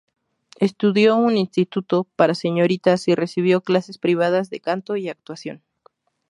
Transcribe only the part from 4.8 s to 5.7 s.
y actuación.